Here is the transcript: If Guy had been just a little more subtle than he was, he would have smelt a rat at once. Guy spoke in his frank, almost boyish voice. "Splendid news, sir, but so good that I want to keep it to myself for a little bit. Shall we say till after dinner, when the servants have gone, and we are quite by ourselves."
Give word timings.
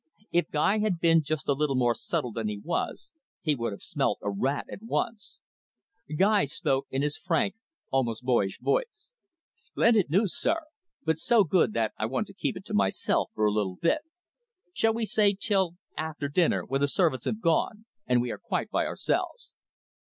If 0.31 0.49
Guy 0.49 0.79
had 0.79 0.99
been 0.99 1.21
just 1.21 1.47
a 1.47 1.53
little 1.53 1.75
more 1.75 1.93
subtle 1.93 2.31
than 2.31 2.47
he 2.47 2.57
was, 2.59 3.13
he 3.39 3.53
would 3.53 3.71
have 3.71 3.83
smelt 3.83 4.17
a 4.23 4.31
rat 4.31 4.65
at 4.67 4.81
once. 4.81 5.41
Guy 6.17 6.45
spoke 6.45 6.87
in 6.89 7.03
his 7.03 7.17
frank, 7.17 7.53
almost 7.91 8.23
boyish 8.23 8.59
voice. 8.59 9.11
"Splendid 9.55 10.09
news, 10.09 10.35
sir, 10.35 10.61
but 11.05 11.19
so 11.19 11.43
good 11.43 11.73
that 11.73 11.93
I 11.99 12.07
want 12.07 12.25
to 12.29 12.33
keep 12.33 12.57
it 12.57 12.65
to 12.65 12.73
myself 12.73 13.29
for 13.35 13.45
a 13.45 13.51
little 13.53 13.75
bit. 13.79 13.99
Shall 14.73 14.95
we 14.95 15.05
say 15.05 15.37
till 15.39 15.75
after 15.95 16.27
dinner, 16.29 16.65
when 16.65 16.81
the 16.81 16.87
servants 16.87 17.25
have 17.25 17.39
gone, 17.39 17.85
and 18.07 18.23
we 18.23 18.31
are 18.31 18.39
quite 18.39 18.71
by 18.71 18.87
ourselves." 18.87 19.51